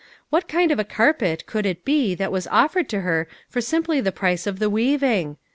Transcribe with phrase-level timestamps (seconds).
[0.31, 3.61] What kind of a car pet could it be that was offered to her for
[3.61, 5.37] simply the price of the weaving